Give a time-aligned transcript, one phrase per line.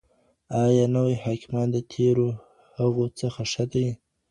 [0.63, 2.27] ایا نوي حاکمان د تېرو
[2.79, 3.87] هغو څخه ښه دي؟